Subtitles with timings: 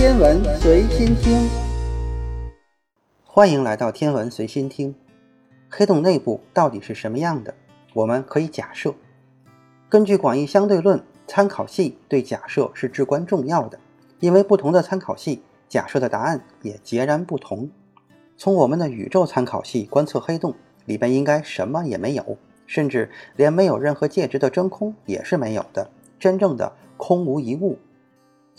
[0.00, 1.46] 天文随心听，
[3.22, 4.94] 欢迎来到天文随心听。
[5.68, 7.52] 黑洞内部到底是什么样的？
[7.92, 8.94] 我们可以假设。
[9.90, 13.78] 根据广义相对论，参考系对假设是至关重要的，
[14.20, 17.68] 因为不同的参考系假设的答案也截然不同。
[18.38, 20.54] 从我们的宇宙参考系观测黑洞，
[20.86, 27.78] 里边应该什么也没有，甚至连没有任何介质的真空也是没有的，真正的空无一物。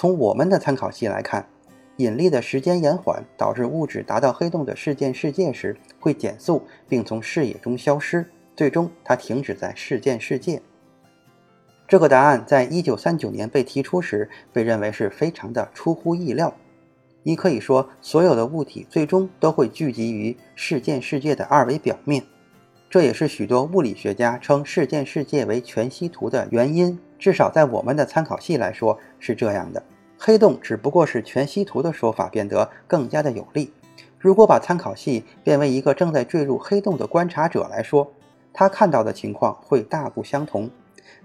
[0.00, 1.44] 从我们的参考系来看，
[1.96, 10.62] 引力的时间延缓导致物质达到黑洞的事件世界时会减速，并从视野中消失，最终它停止在事件世界。
[11.88, 16.54] 这个答案在一九三九年被提出时，被认为是非常的出乎意料。
[17.24, 22.22] 你可以说，所有的物体最终都会聚集于事件世界的二维表面，
[22.88, 26.96] 这也是许多物理学家称事件世界为全息图的原因。
[27.18, 29.82] 至少在我们的参考系来说是这样的。
[30.18, 33.72] 黑洞只不过是全息图的说法变得更加的有力。
[34.18, 38.12] 如果把参考系变为一个正在坠入黑洞的观察者来说，
[38.52, 40.68] 他看到的情况会大不相同。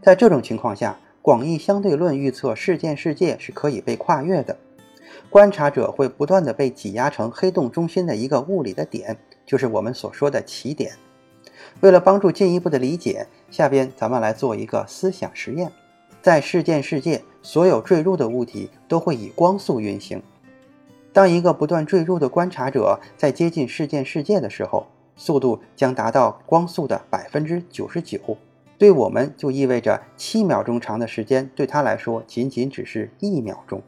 [0.01, 4.55] 在这种情况下，广义相对论预测事件世界是可以被跨越的。
[5.29, 10.91] 观察者会不断的被挤压成黑洞中心的一个物理的点，就是我们所说的起点。
[11.81, 15.71] 为了帮助进一步的理解，下边咱们来做一个思想实验。
[16.23, 20.23] 在事件世界，所有坠入的物体都会以光速运行。
[21.11, 28.21] 当一个不断坠入的观察者在接近事件世界的时候，速度将达到光速的百分之九十九。
[28.77, 33.81] 对我们就意味着七秒钟长的时间，对他来说仅仅只是一秒钟。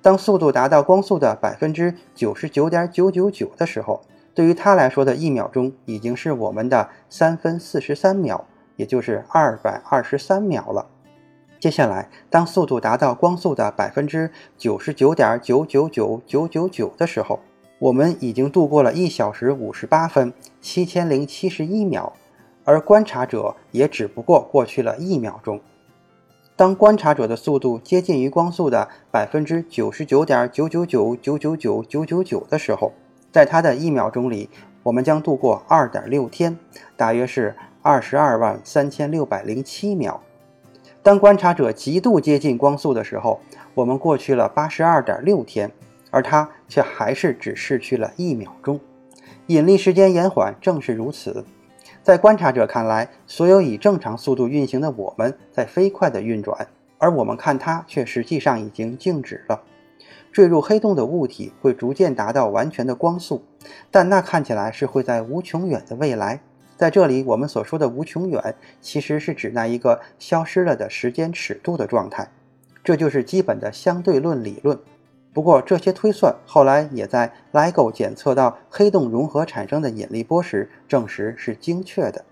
[0.00, 4.00] 当速度达到光速的百分之九十九点九九九的时候，
[4.34, 8.46] 对于他来说的一秒钟已经是我们的三分四十三秒，
[8.76, 10.86] 也就是二百二十三秒了。
[11.60, 17.40] 接下来，当速度达到光速的百分之九十九点九九九九九九的时候，
[17.80, 22.12] 我们已经度过了一小时五十八分七千零七十一秒，
[22.64, 25.60] 而观察者也只不过过去了一秒钟。
[26.54, 32.92] 当观察者的速度接近于光速的百分之九十九点九九九九九九九九九的时候，
[33.32, 34.48] 在他的一秒钟里，
[34.84, 36.56] 我们将度过二点六天，
[36.96, 40.20] 大约是二十二万三千六百零七秒。
[41.02, 43.40] 当观察者极度接近光速的时候，
[43.74, 45.70] 我们过去了八十二点六天，
[46.10, 48.78] 而他却还是只逝去了一秒钟。
[49.46, 51.44] 引力时间延缓正是如此。
[52.02, 56.66] 在观察者看来，所有以正常速度运行的我们在飞快地运转，
[56.98, 59.62] 而我们看它却实际上已经静止了。
[60.30, 63.42] 坠入黑洞的物体会逐渐达到完全的光速，
[63.90, 66.40] 但那看起来是会在无穷远的未来。
[66.78, 72.30] 在这里，我们所说的无穷远，其实是指那一个消失了的时间尺度的状态。
[72.84, 74.78] 这就是基本的相对论理论。
[75.34, 82.24] 不过，这些推算后来也在 LIGO 检测到黑洞融合产生的引力波时证实是精确的。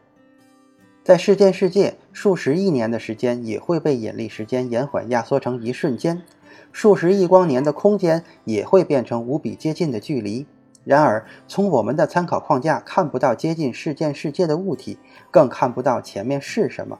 [1.02, 6.22] 在事件世界，数十亿年的时间也会被引力时间延缓压缩成一瞬间，
[6.70, 10.46] 数十亿光年的空间也会变成无比接近的距离。
[10.86, 14.96] 然而，从我们的参考框架看不到接近事件世界的物体，
[15.32, 16.96] 更看不到前面是什么。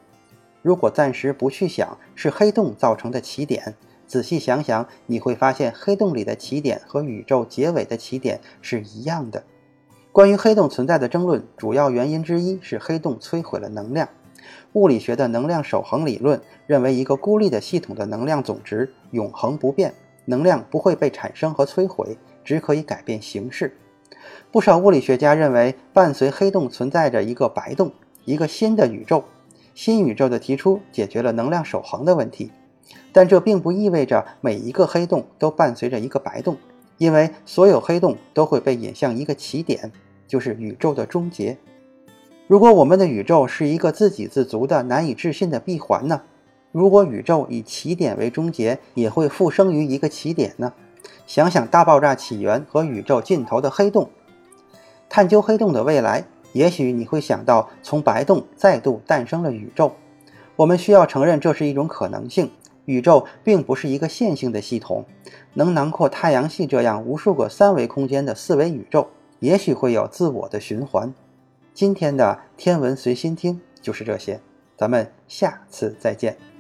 [0.61, 9.45] 如果暂时不去想是黑洞造成的起点，仔细想想，你会发现黑洞里的起点和宇宙结尾的起点是一样的。
[10.11, 14.09] 关于黑洞存在的争论，主要原因之一是黑洞摧毁了能量。
[14.73, 19.95] 物理学的能量守恒理论认为，一个孤立的系统的能量总值永恒不变，
[20.25, 22.19] 能量不会被产生和摧毁。
[22.47, 23.77] 只可以改变形式。
[24.51, 27.93] 不少物理学家认为，伴随黑洞存在着一个白洞，
[28.25, 29.25] 一个新的宇宙。
[29.75, 32.51] 新宇宙的提出解决了能量守恒的问题，
[33.13, 36.57] 但这并不意味着每一个黑洞都伴随着一个白洞，
[36.97, 39.93] 因为所有黑洞都会被引向一个起点，
[40.27, 41.59] 就是宇宙的终结。
[42.47, 46.23] 如果我们的宇宙是一个自给自足的难以置信的闭环呢？
[46.73, 50.73] 如果宇宙以起点为终结，也会复生于一个起点呢？
[51.27, 54.09] 想想大爆炸起源和宇宙尽头的黑洞，
[55.09, 59.93] 探究黑洞的未来，也许你会想到从白洞再度诞生了宇宙。
[60.55, 62.51] 我们需要承认这是一种可能性。
[62.87, 65.05] 宇宙并不是一个线性的系统，
[65.55, 69.09] 能囊括太阳系这样无数个三维空间的四维宇宙，
[69.41, 71.13] 也许会有自我的循环。
[71.75, 74.41] 今天的天文随心听就是这些，
[74.77, 76.56] 咱们下次再见。